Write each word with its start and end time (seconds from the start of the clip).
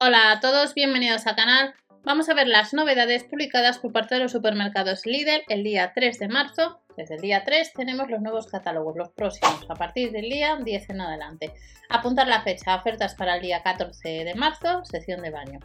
Hola 0.00 0.30
a 0.30 0.38
todos, 0.38 0.74
bienvenidos 0.74 1.26
al 1.26 1.34
canal. 1.34 1.74
Vamos 2.04 2.28
a 2.28 2.34
ver 2.34 2.46
las 2.46 2.72
novedades 2.72 3.24
publicadas 3.24 3.80
por 3.80 3.92
parte 3.92 4.14
de 4.14 4.20
los 4.20 4.30
supermercados 4.30 5.04
Lidl 5.06 5.42
el 5.48 5.64
día 5.64 5.90
3 5.92 6.20
de 6.20 6.28
marzo. 6.28 6.80
Desde 6.96 7.16
el 7.16 7.20
día 7.20 7.42
3 7.44 7.72
tenemos 7.72 8.08
los 8.08 8.20
nuevos 8.20 8.46
catálogos, 8.46 8.96
los 8.96 9.08
próximos, 9.08 9.66
a 9.68 9.74
partir 9.74 10.12
del 10.12 10.30
día 10.30 10.56
10 10.56 10.90
en 10.90 11.00
adelante. 11.00 11.52
Apuntar 11.88 12.28
la 12.28 12.42
fecha, 12.42 12.76
ofertas 12.76 13.16
para 13.16 13.34
el 13.34 13.42
día 13.42 13.60
14 13.64 14.22
de 14.22 14.34
marzo, 14.36 14.84
sección 14.84 15.20
de 15.20 15.30
baño. 15.30 15.58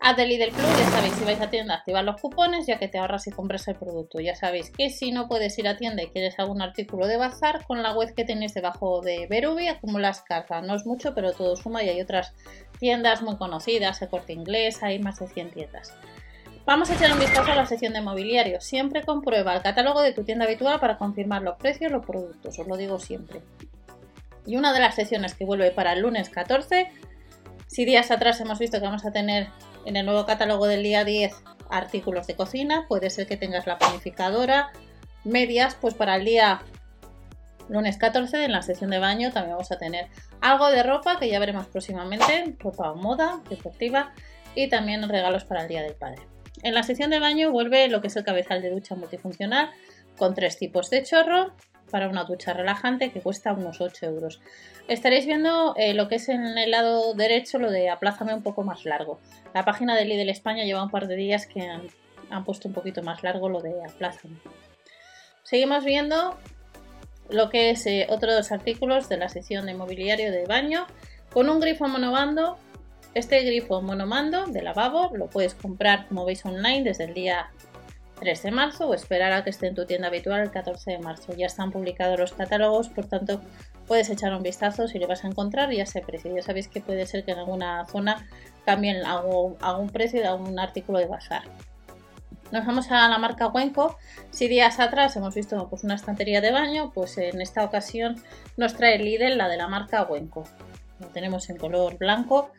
Haz 0.00 0.16
de 0.16 0.26
Lidl 0.26 0.50
Plus, 0.50 0.78
ya 0.78 0.90
sabéis, 0.90 1.14
si 1.14 1.24
vais 1.24 1.40
a 1.40 1.48
tienda, 1.48 1.74
activar 1.76 2.04
los 2.04 2.20
cupones, 2.20 2.66
ya 2.66 2.78
que 2.78 2.88
te 2.88 2.98
ahorras 2.98 3.26
y 3.26 3.30
compras 3.30 3.66
el 3.68 3.76
producto. 3.76 4.20
Ya 4.20 4.34
sabéis 4.34 4.70
que 4.70 4.90
si 4.90 5.12
no 5.12 5.28
puedes 5.28 5.58
ir 5.58 5.66
a 5.66 5.76
tienda 5.76 6.02
y 6.02 6.08
quieres 6.08 6.38
algún 6.38 6.60
artículo 6.60 7.06
de 7.06 7.16
bazar, 7.16 7.64
con 7.64 7.82
la 7.82 7.94
web 7.94 8.14
que 8.14 8.24
tenéis 8.24 8.52
debajo 8.52 9.00
de 9.00 9.26
Berubi 9.28 9.68
acumulas 9.68 10.20
carga. 10.22 10.60
No 10.60 10.74
es 10.74 10.84
mucho, 10.84 11.14
pero 11.14 11.32
todo 11.32 11.56
suma 11.56 11.82
y 11.82 11.88
hay 11.88 12.02
otras 12.02 12.34
tiendas 12.78 13.22
muy 13.22 13.36
conocidas, 13.36 14.02
el 14.02 14.08
corte 14.08 14.34
inglés, 14.34 14.82
hay 14.82 14.98
más 14.98 15.18
de 15.20 15.28
100 15.28 15.50
tiendas. 15.52 15.94
Vamos 16.66 16.90
a 16.90 16.94
echar 16.94 17.12
un 17.12 17.18
vistazo 17.18 17.52
a 17.52 17.56
la 17.56 17.66
sección 17.66 17.92
de 17.92 18.00
mobiliario. 18.00 18.58
Siempre 18.60 19.02
comprueba 19.04 19.54
el 19.54 19.62
catálogo 19.62 20.00
de 20.00 20.12
tu 20.12 20.24
tienda 20.24 20.46
habitual 20.46 20.80
para 20.80 20.96
confirmar 20.96 21.42
los 21.42 21.56
precios 21.56 21.92
los 21.92 22.04
productos, 22.04 22.58
os 22.58 22.66
lo 22.66 22.76
digo 22.76 22.98
siempre. 22.98 23.42
Y 24.46 24.56
una 24.56 24.72
de 24.72 24.80
las 24.80 24.94
secciones 24.94 25.34
que 25.34 25.44
vuelve 25.44 25.70
para 25.70 25.92
el 25.92 26.00
lunes 26.00 26.30
14, 26.30 26.90
si 27.66 27.84
días 27.84 28.10
atrás 28.10 28.40
hemos 28.40 28.58
visto 28.58 28.78
que 28.78 28.86
vamos 28.86 29.04
a 29.04 29.12
tener 29.12 29.48
en 29.84 29.96
el 29.96 30.06
nuevo 30.06 30.26
catálogo 30.26 30.66
del 30.66 30.82
día 30.82 31.04
10 31.04 31.32
artículos 31.70 32.26
de 32.26 32.36
cocina, 32.36 32.86
puede 32.88 33.10
ser 33.10 33.26
que 33.26 33.36
tengas 33.36 33.66
la 33.66 33.78
planificadora, 33.78 34.72
medias, 35.24 35.76
pues 35.80 35.94
para 35.94 36.16
el 36.16 36.24
día 36.24 36.62
lunes 37.68 37.96
14 37.96 38.44
en 38.44 38.52
la 38.52 38.62
sección 38.62 38.90
de 38.90 38.98
baño 38.98 39.32
también 39.32 39.52
vamos 39.52 39.72
a 39.72 39.78
tener 39.78 40.08
algo 40.40 40.68
de 40.68 40.82
ropa 40.82 41.18
que 41.18 41.28
ya 41.28 41.38
veremos 41.38 41.66
próximamente, 41.66 42.56
ropa 42.58 42.92
moda, 42.94 43.40
deportiva 43.48 44.12
y 44.54 44.68
también 44.68 45.08
regalos 45.08 45.44
para 45.44 45.62
el 45.62 45.68
Día 45.68 45.82
del 45.82 45.94
Padre. 45.94 46.22
En 46.62 46.74
la 46.74 46.82
sección 46.82 47.10
de 47.10 47.18
baño 47.18 47.50
vuelve 47.50 47.88
lo 47.88 48.00
que 48.00 48.08
es 48.08 48.16
el 48.16 48.24
cabezal 48.24 48.62
de 48.62 48.70
ducha 48.70 48.94
multifuncional 48.94 49.70
con 50.16 50.34
tres 50.34 50.58
tipos 50.58 50.90
de 50.90 51.02
chorro 51.02 51.52
para 51.94 52.08
una 52.08 52.24
ducha 52.24 52.52
relajante 52.52 53.12
que 53.12 53.20
cuesta 53.20 53.52
unos 53.52 53.80
8 53.80 54.06
euros. 54.06 54.40
Estaréis 54.88 55.26
viendo 55.26 55.76
eh, 55.76 55.94
lo 55.94 56.08
que 56.08 56.16
es 56.16 56.28
en 56.28 56.58
el 56.58 56.72
lado 56.72 57.14
derecho 57.14 57.60
lo 57.60 57.70
de 57.70 57.88
aplázame 57.88 58.34
un 58.34 58.42
poco 58.42 58.64
más 58.64 58.84
largo. 58.84 59.20
La 59.54 59.64
página 59.64 59.94
de 59.94 60.04
Lidl 60.04 60.28
España 60.28 60.64
lleva 60.64 60.82
un 60.82 60.90
par 60.90 61.06
de 61.06 61.14
días 61.14 61.46
que 61.46 61.60
han, 61.60 62.44
puesto 62.44 62.66
un 62.66 62.74
poquito 62.74 63.04
más 63.04 63.22
largo 63.22 63.48
lo 63.48 63.60
de 63.60 63.84
aplázame. 63.84 64.34
Seguimos 65.44 65.84
viendo 65.84 66.36
lo 67.30 67.48
que 67.48 67.70
es 67.70 67.86
eh, 67.86 68.08
otro 68.10 68.32
de 68.32 68.38
los 68.38 68.50
artículos 68.50 69.08
de 69.08 69.16
la 69.16 69.28
sección 69.28 69.64
de 69.66 69.74
mobiliario 69.74 70.32
de 70.32 70.46
baño 70.46 70.88
con 71.32 71.48
un 71.48 71.60
grifo 71.60 71.86
monobando. 71.86 72.58
Este 73.14 73.40
grifo 73.44 73.82
monomando 73.82 74.46
de 74.46 74.62
lavabo 74.62 75.12
lo 75.14 75.28
puedes 75.28 75.54
comprar 75.54 76.08
como 76.08 76.24
veis 76.24 76.44
online 76.44 76.82
desde 76.82 77.04
el 77.04 77.14
día 77.14 77.52
3 78.24 78.42
de 78.42 78.50
marzo 78.52 78.88
o 78.88 78.94
esperar 78.94 79.32
a 79.32 79.44
que 79.44 79.50
esté 79.50 79.66
en 79.66 79.74
tu 79.74 79.84
tienda 79.84 80.08
habitual 80.08 80.40
el 80.40 80.50
14 80.50 80.92
de 80.92 80.98
marzo. 80.98 81.34
Ya 81.36 81.44
están 81.44 81.70
publicados 81.70 82.18
los 82.18 82.32
catálogos, 82.32 82.88
por 82.88 83.04
tanto 83.04 83.42
puedes 83.86 84.08
echar 84.08 84.34
un 84.34 84.42
vistazo 84.42 84.88
si 84.88 84.98
lo 84.98 85.06
vas 85.06 85.24
a 85.24 85.28
encontrar 85.28 85.70
y 85.72 85.76
ya 85.76 85.84
sé 85.84 86.00
precio. 86.00 86.34
Ya 86.34 86.42
sabéis 86.42 86.68
que 86.68 86.80
puede 86.80 87.04
ser 87.04 87.24
que 87.24 87.32
en 87.32 87.38
alguna 87.38 87.84
zona 87.84 88.26
cambien 88.64 89.04
algún, 89.04 89.56
algún 89.60 89.90
precio 89.90 90.20
de 90.20 90.26
algún 90.26 90.58
artículo 90.58 90.98
de 91.00 91.06
bazar. 91.06 91.42
Nos 92.50 92.64
vamos 92.64 92.90
a 92.90 93.08
la 93.10 93.18
marca 93.18 93.48
Wenco. 93.48 93.98
Si 94.30 94.48
días 94.48 94.80
atrás 94.80 95.14
hemos 95.16 95.34
visto 95.34 95.68
pues, 95.68 95.84
una 95.84 95.94
estantería 95.94 96.40
de 96.40 96.50
baño, 96.50 96.92
pues 96.94 97.18
en 97.18 97.42
esta 97.42 97.62
ocasión 97.62 98.16
nos 98.56 98.74
trae 98.74 98.98
Lidl 98.98 99.36
la 99.36 99.48
de 99.48 99.58
la 99.58 99.68
marca 99.68 100.02
Wenco. 100.04 100.44
Lo 100.98 101.08
tenemos 101.08 101.50
en 101.50 101.58
color 101.58 101.98
blanco 101.98 102.50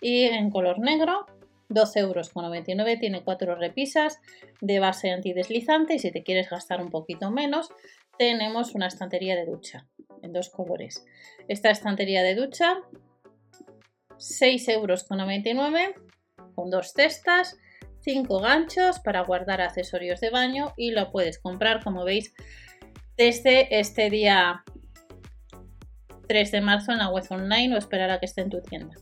y 0.00 0.24
en 0.24 0.50
color 0.50 0.78
negro. 0.78 1.26
12,99 1.70 1.98
euros. 2.00 2.98
Tiene 3.00 3.24
cuatro 3.24 3.54
repisas 3.54 4.20
de 4.60 4.78
base 4.80 5.10
antideslizante 5.10 5.94
y 5.94 5.98
si 5.98 6.10
te 6.10 6.22
quieres 6.22 6.50
gastar 6.50 6.82
un 6.82 6.90
poquito 6.90 7.30
menos, 7.30 7.70
tenemos 8.18 8.74
una 8.74 8.88
estantería 8.88 9.36
de 9.36 9.46
ducha 9.46 9.86
en 10.22 10.32
dos 10.32 10.50
colores. 10.50 11.04
Esta 11.48 11.70
estantería 11.70 12.22
de 12.22 12.34
ducha, 12.34 12.82
6,99 14.18 14.74
euros 14.74 15.06
con 16.54 16.70
dos 16.70 16.92
cestas 16.92 17.56
5 18.02 18.40
ganchos 18.40 18.98
para 19.00 19.22
guardar 19.22 19.60
accesorios 19.60 20.20
de 20.20 20.30
baño 20.30 20.72
y 20.76 20.90
lo 20.90 21.10
puedes 21.10 21.38
comprar 21.38 21.82
como 21.82 22.04
veis 22.04 22.34
desde 23.16 23.78
este 23.78 24.10
día 24.10 24.64
3 26.28 26.52
de 26.52 26.60
marzo 26.60 26.92
en 26.92 26.98
la 26.98 27.10
web 27.10 27.24
online 27.30 27.74
o 27.74 27.78
esperar 27.78 28.10
a 28.10 28.18
que 28.18 28.26
esté 28.26 28.40
en 28.42 28.50
tu 28.50 28.60
tienda. 28.62 28.96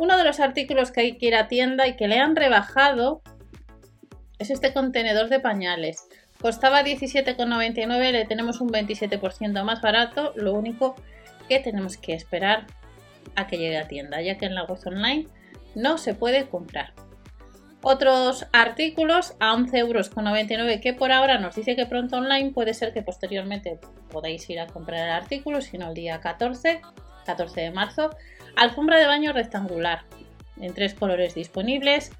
Uno 0.00 0.16
de 0.16 0.24
los 0.24 0.40
artículos 0.40 0.92
que 0.92 1.02
hay 1.02 1.18
que 1.18 1.26
ir 1.26 1.34
a 1.34 1.46
tienda 1.46 1.86
y 1.86 1.94
que 1.94 2.08
le 2.08 2.18
han 2.20 2.34
rebajado 2.34 3.20
es 4.38 4.48
este 4.48 4.72
contenedor 4.72 5.28
de 5.28 5.40
pañales. 5.40 6.08
Costaba 6.40 6.82
17,99, 6.82 8.10
le 8.10 8.24
tenemos 8.24 8.62
un 8.62 8.70
27% 8.70 9.62
más 9.62 9.82
barato, 9.82 10.32
lo 10.36 10.54
único 10.54 10.96
que 11.50 11.60
tenemos 11.60 11.98
que 11.98 12.14
esperar 12.14 12.66
a 13.36 13.46
que 13.46 13.58
llegue 13.58 13.76
a 13.76 13.88
tienda, 13.88 14.22
ya 14.22 14.38
que 14.38 14.46
en 14.46 14.54
la 14.54 14.64
web 14.64 14.78
online 14.86 15.28
no 15.74 15.98
se 15.98 16.14
puede 16.14 16.48
comprar. 16.48 16.94
Otros 17.82 18.46
artículos 18.52 19.34
a 19.38 19.54
11,99 19.54 19.78
euros 19.80 20.80
que 20.80 20.94
por 20.94 21.12
ahora 21.12 21.38
nos 21.38 21.56
dice 21.56 21.76
que 21.76 21.84
pronto 21.84 22.16
online 22.16 22.52
puede 22.52 22.72
ser 22.72 22.94
que 22.94 23.02
posteriormente 23.02 23.78
podáis 24.10 24.48
ir 24.48 24.60
a 24.60 24.66
comprar 24.66 25.06
el 25.06 25.12
artículo, 25.12 25.60
sino 25.60 25.88
el 25.88 25.94
día 25.94 26.20
14, 26.20 26.80
14 27.24 27.60
de 27.60 27.70
marzo. 27.70 28.10
Alfombra 28.56 28.98
de 28.98 29.06
baño 29.06 29.32
rectangular 29.32 30.04
en 30.60 30.74
tres 30.74 30.94
colores 30.94 31.34
disponibles, 31.34 32.12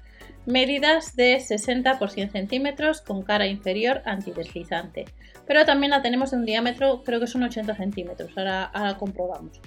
medidas 0.45 1.15
de 1.15 1.39
60 1.39 1.99
por 1.99 2.09
100 2.09 2.31
centímetros 2.31 3.01
con 3.01 3.21
cara 3.21 3.47
inferior 3.47 4.01
antideslizante. 4.05 5.05
Pero 5.45 5.65
también 5.65 5.91
la 5.91 6.01
tenemos 6.01 6.31
de 6.31 6.37
un 6.37 6.45
diámetro, 6.45 7.03
creo 7.03 7.19
que 7.19 7.27
son 7.27 7.43
80 7.43 7.75
centímetros, 7.75 8.31
ahora, 8.35 8.63
ahora 8.63 8.97
comprobamos. 8.97 9.59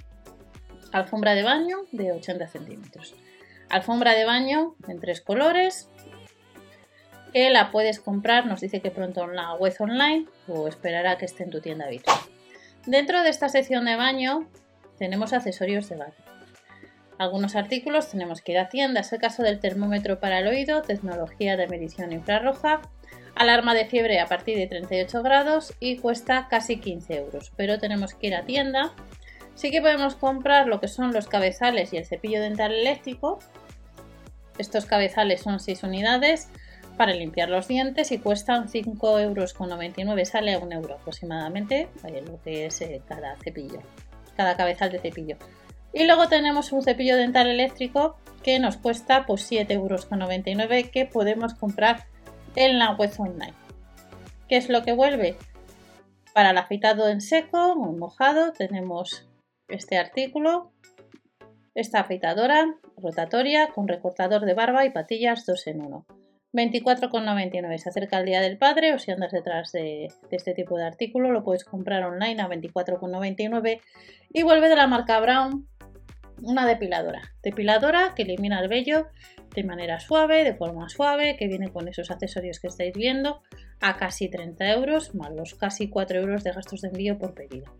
Alfombra 0.91 1.35
de 1.35 1.43
baño 1.43 1.77
de 1.91 2.11
80 2.11 2.47
centímetros. 2.47 3.15
Alfombra 3.69 4.13
de 4.13 4.25
baño 4.25 4.75
en 4.87 4.99
tres 4.99 5.21
colores. 5.21 5.89
Que 7.33 7.49
la 7.49 7.69
puedes 7.69 7.99
comprar, 7.99 8.45
nos 8.45 8.61
dice 8.61 8.79
que 8.79 8.91
pronto 8.91 9.25
en 9.25 9.35
la 9.35 9.55
web 9.55 9.75
online 9.79 10.25
o 10.47 10.69
esperará 10.69 11.17
que 11.17 11.25
esté 11.25 11.43
en 11.43 11.49
tu 11.49 11.59
tienda 11.59 11.85
habitual. 11.85 12.17
Dentro 12.85 13.23
de 13.23 13.29
esta 13.29 13.49
sección 13.49 13.83
de 13.85 13.97
baño 13.97 14.47
tenemos 14.97 15.33
accesorios 15.33 15.89
de 15.89 15.97
baño. 15.97 16.13
Algunos 17.17 17.55
artículos 17.55 18.09
tenemos 18.09 18.41
que 18.41 18.51
ir 18.53 18.59
a 18.59 18.69
tienda, 18.69 19.01
es 19.01 19.13
el 19.13 19.19
caso 19.19 19.41
del 19.43 19.59
termómetro 19.59 20.19
para 20.19 20.39
el 20.39 20.47
oído, 20.47 20.81
tecnología 20.81 21.55
de 21.55 21.67
medición 21.67 22.11
infrarroja, 22.11 22.81
alarma 23.35 23.73
de 23.73 23.85
fiebre 23.85 24.19
a 24.19 24.27
partir 24.27 24.57
de 24.57 24.67
38 24.67 25.23
grados 25.23 25.73
y 25.79 25.97
cuesta 25.97 26.47
casi 26.49 26.77
15 26.77 27.17
euros. 27.17 27.53
Pero 27.55 27.79
tenemos 27.79 28.13
que 28.13 28.27
ir 28.27 28.35
a 28.35 28.45
tienda 28.45 28.93
Sí 29.55 29.71
que 29.71 29.81
podemos 29.81 30.15
comprar 30.15 30.67
lo 30.67 30.81
que 30.81 30.89
son 30.89 31.13
los 31.13 31.27
cabezales 31.27 31.93
y 31.93 31.97
el 31.97 32.05
cepillo 32.05 32.41
dental 32.41 32.73
eléctrico. 32.73 33.39
Estos 34.57 34.85
cabezales 34.85 35.41
son 35.41 35.59
6 35.59 35.83
unidades 35.83 36.49
para 36.97 37.13
limpiar 37.13 37.49
los 37.49 37.67
dientes 37.67 38.11
y 38.11 38.19
cuestan 38.19 38.67
5,99 38.67 39.21
euros. 39.21 40.29
Sale 40.29 40.53
a 40.53 40.59
1 40.59 40.75
euro 40.75 40.95
aproximadamente 40.95 41.87
lo 42.27 42.41
que 42.43 42.65
es 42.65 42.81
eh, 42.81 43.01
cada 43.07 43.37
cepillo, 43.37 43.79
cada 44.35 44.55
cabezal 44.57 44.91
de 44.91 44.99
cepillo. 44.99 45.37
Y 45.93 46.05
luego 46.05 46.27
tenemos 46.27 46.71
un 46.71 46.83
cepillo 46.83 47.15
dental 47.15 47.47
eléctrico 47.47 48.17
que 48.43 48.59
nos 48.59 48.77
cuesta 48.77 49.25
pues, 49.25 49.49
7,99 49.49 49.71
euros 49.73 50.89
que 50.91 51.05
podemos 51.05 51.53
comprar 51.53 52.05
en 52.55 52.79
la 52.79 52.91
web 52.91 53.11
online. 53.17 53.53
¿Qué 54.47 54.57
es 54.57 54.69
lo 54.69 54.83
que 54.83 54.93
vuelve? 54.93 55.37
Para 56.33 56.51
el 56.51 56.57
afeitado 56.57 57.07
en 57.07 57.21
seco 57.21 57.73
o 57.73 57.93
mojado 57.93 58.51
tenemos 58.51 59.25
este 59.67 59.97
artículo, 59.97 60.71
esta 61.73 62.01
afeitadora 62.01 62.75
rotatoria 62.97 63.69
con 63.69 63.87
recortador 63.87 64.45
de 64.45 64.53
barba 64.53 64.85
y 64.85 64.91
patillas 64.91 65.45
2 65.45 65.67
en 65.67 65.81
1. 65.81 66.05
24,99. 66.55 67.77
Se 67.77 67.89
acerca 67.89 68.19
el 68.19 68.25
Día 68.25 68.41
del 68.41 68.57
Padre 68.57 68.93
o 68.93 68.99
si 68.99 69.11
andas 69.11 69.31
detrás 69.31 69.71
de, 69.71 70.07
de, 70.29 70.35
este 70.35 70.53
tipo 70.53 70.77
de 70.77 70.85
artículo 70.85 71.31
lo 71.31 71.43
puedes 71.43 71.65
comprar 71.65 72.03
online 72.03 72.41
a 72.41 72.47
24,99 72.47 73.81
y 74.33 74.43
vuelve 74.43 74.69
de 74.69 74.75
la 74.75 74.87
marca 74.87 75.19
Brown 75.19 75.67
una 76.41 76.65
depiladora. 76.65 77.21
Depiladora 77.43 78.13
que 78.15 78.23
elimina 78.23 78.59
el 78.59 78.67
vello 78.67 79.07
de 79.53 79.63
manera 79.63 79.99
suave, 79.99 80.43
de 80.43 80.53
forma 80.53 80.89
suave, 80.89 81.37
que 81.37 81.47
viene 81.47 81.71
con 81.71 81.87
esos 81.87 82.11
accesorios 82.11 82.59
que 82.59 82.67
estáis 82.67 82.93
viendo 82.93 83.41
a 83.81 83.97
casi 83.97 84.29
30 84.29 84.71
euros 84.71 85.15
más 85.15 85.31
los 85.31 85.55
casi 85.55 85.89
4 85.89 86.19
euros 86.19 86.43
de 86.43 86.51
gastos 86.51 86.81
de 86.81 86.89
envío 86.89 87.17
por 87.17 87.33
pedido. 87.33 87.73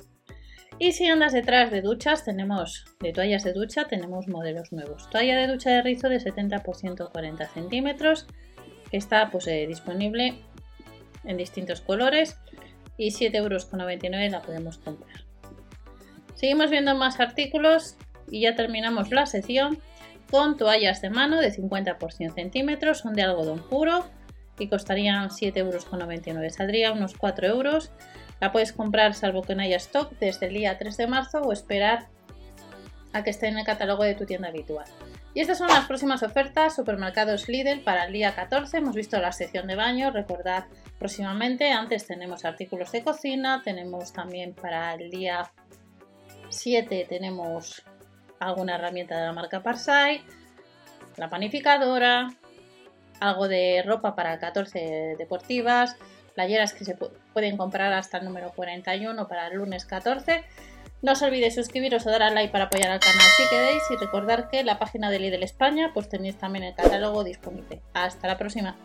Y 0.77 0.91
si 0.91 1.07
andas 1.07 1.31
detrás 1.31 1.71
de 1.71 1.81
duchas, 1.81 2.25
tenemos 2.25 2.85
de 2.99 3.13
toallas 3.13 3.43
de 3.45 3.53
ducha, 3.53 3.85
tenemos 3.85 4.27
modelos 4.27 4.73
nuevos. 4.73 5.09
Toalla 5.09 5.37
de 5.37 5.47
ducha 5.47 5.69
de 5.69 5.81
rizo 5.81 6.09
de 6.09 6.19
70 6.19 6.63
por 6.63 6.75
140 6.75 7.47
centímetros, 7.47 8.27
que 8.89 8.97
está 8.97 9.29
pues, 9.31 9.47
eh, 9.47 9.65
disponible 9.67 10.35
en 11.23 11.37
distintos 11.37 11.81
colores 11.81 12.37
y 12.97 13.11
7,99 13.11 13.35
euros 13.35 14.31
la 14.31 14.41
podemos 14.41 14.77
comprar. 14.77 15.25
Seguimos 16.35 16.69
viendo 16.69 16.95
más 16.95 17.19
artículos 17.19 17.95
y 18.29 18.41
ya 18.41 18.55
terminamos 18.55 19.11
la 19.11 19.25
sección. 19.25 19.79
con 20.31 20.57
toallas 20.57 21.01
de 21.01 21.11
mano 21.11 21.39
de 21.39 21.51
50 21.51 21.99
por 21.99 22.11
100 22.11 22.33
centímetros, 22.33 22.97
son 22.97 23.13
de 23.13 23.21
algodón 23.21 23.59
puro 23.69 24.05
y 24.57 24.67
costarían 24.67 25.29
7,99 25.29 26.27
euros. 26.27 26.53
Saldría 26.53 26.91
unos 26.91 27.13
4 27.15 27.47
euros. 27.47 27.91
La 28.41 28.51
puedes 28.51 28.73
comprar 28.73 29.13
salvo 29.13 29.43
que 29.43 29.53
no 29.53 29.61
haya 29.61 29.77
stock 29.77 30.11
desde 30.19 30.47
el 30.47 30.55
día 30.55 30.77
3 30.77 30.97
de 30.97 31.07
marzo 31.07 31.41
o 31.41 31.53
esperar 31.53 32.07
a 33.13 33.23
que 33.23 33.29
esté 33.29 33.47
en 33.47 33.59
el 33.59 33.65
catálogo 33.65 34.03
de 34.03 34.15
tu 34.15 34.25
tienda 34.25 34.49
habitual. 34.49 34.87
Y 35.35 35.41
estas 35.41 35.57
son 35.57 35.67
las 35.67 35.85
próximas 35.85 36.23
ofertas 36.23 36.73
supermercados 36.73 37.49
Lidl 37.49 37.81
para 37.81 38.05
el 38.05 38.13
día 38.13 38.33
14. 38.33 38.77
Hemos 38.77 38.95
visto 38.95 39.19
la 39.19 39.33
sección 39.33 39.67
de 39.67 39.75
baño, 39.75 40.09
recordad 40.09 40.63
próximamente. 40.97 41.71
Antes 41.71 42.07
tenemos 42.07 42.45
artículos 42.45 42.93
de 42.93 43.03
cocina, 43.03 43.61
tenemos 43.61 44.13
también 44.13 44.53
para 44.53 44.93
el 44.93 45.11
día 45.11 45.51
7 46.47 47.07
tenemos 47.09 47.83
alguna 48.39 48.75
herramienta 48.75 49.17
de 49.19 49.25
la 49.25 49.33
marca 49.33 49.61
Parsai, 49.61 50.23
la 51.17 51.29
panificadora, 51.29 52.29
algo 53.19 53.49
de 53.49 53.83
ropa 53.85 54.15
para 54.15 54.39
14 54.39 55.15
deportivas, 55.17 55.97
playeras 56.33 56.73
que 56.73 56.85
se 56.85 56.95
pueden 57.33 57.57
comprar 57.57 57.91
hasta 57.91 58.19
el 58.19 58.25
número 58.25 58.53
41 58.55 59.27
para 59.27 59.47
el 59.47 59.57
lunes 59.57 59.83
14. 59.83 60.45
No 61.01 61.11
os 61.11 61.21
olvidéis 61.21 61.55
suscribiros 61.55 62.05
o 62.05 62.09
dar 62.09 62.23
al 62.23 62.33
like 62.33 62.51
para 62.51 62.65
apoyar 62.65 62.91
al 62.91 62.99
canal 62.99 63.27
si 63.37 63.43
queréis 63.49 63.83
y 63.91 63.95
recordar 63.97 64.49
que 64.49 64.63
la 64.63 64.79
página 64.79 65.11
de 65.11 65.19
Lidl 65.19 65.43
España 65.43 65.91
pues 65.93 66.09
tenéis 66.09 66.37
también 66.37 66.63
el 66.63 66.75
catálogo 66.75 67.23
disponible. 67.23 67.81
Hasta 67.93 68.27
la 68.27 68.37
próxima. 68.37 68.75